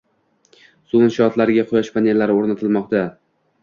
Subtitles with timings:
[0.93, 3.09] Suv inshootlariga quyosh panellari o‘rnatilmoqda